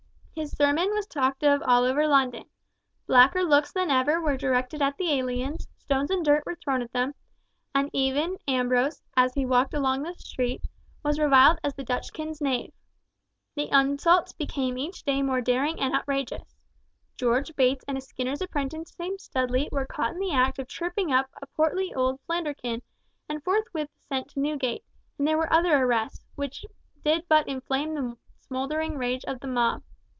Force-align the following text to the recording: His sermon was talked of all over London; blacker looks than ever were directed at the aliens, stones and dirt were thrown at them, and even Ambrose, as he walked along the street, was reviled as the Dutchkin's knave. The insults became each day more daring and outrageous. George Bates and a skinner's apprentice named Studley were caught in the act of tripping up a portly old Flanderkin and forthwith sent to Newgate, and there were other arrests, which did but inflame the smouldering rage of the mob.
His 0.33 0.53
sermon 0.57 0.89
was 0.93 1.05
talked 1.05 1.43
of 1.43 1.61
all 1.61 1.83
over 1.83 2.07
London; 2.07 2.45
blacker 3.05 3.43
looks 3.43 3.71
than 3.73 3.91
ever 3.91 4.19
were 4.19 4.37
directed 4.37 4.81
at 4.81 4.97
the 4.97 5.11
aliens, 5.11 5.67
stones 5.77 6.09
and 6.09 6.25
dirt 6.25 6.43
were 6.47 6.55
thrown 6.55 6.81
at 6.81 6.91
them, 6.93 7.13
and 7.75 7.91
even 7.93 8.37
Ambrose, 8.47 9.03
as 9.15 9.35
he 9.35 9.45
walked 9.45 9.75
along 9.75 10.01
the 10.01 10.13
street, 10.15 10.65
was 11.03 11.19
reviled 11.19 11.59
as 11.63 11.75
the 11.75 11.83
Dutchkin's 11.83 12.41
knave. 12.41 12.73
The 13.53 13.69
insults 13.71 14.33
became 14.33 14.79
each 14.79 15.03
day 15.03 15.21
more 15.21 15.41
daring 15.41 15.79
and 15.79 15.93
outrageous. 15.93 16.55
George 17.17 17.55
Bates 17.55 17.85
and 17.87 17.95
a 17.97 18.01
skinner's 18.01 18.41
apprentice 18.41 18.97
named 18.97 19.21
Studley 19.21 19.69
were 19.71 19.85
caught 19.85 20.13
in 20.13 20.19
the 20.19 20.33
act 20.33 20.57
of 20.57 20.67
tripping 20.67 21.11
up 21.11 21.29
a 21.39 21.45
portly 21.45 21.93
old 21.93 22.19
Flanderkin 22.25 22.81
and 23.29 23.43
forthwith 23.43 23.89
sent 23.99 24.29
to 24.29 24.39
Newgate, 24.39 24.83
and 25.19 25.27
there 25.27 25.37
were 25.37 25.51
other 25.53 25.75
arrests, 25.75 26.25
which 26.33 26.65
did 27.03 27.25
but 27.27 27.47
inflame 27.47 27.93
the 27.93 28.17
smouldering 28.39 28.97
rage 28.97 29.25
of 29.25 29.39
the 29.41 29.47
mob. 29.47 29.83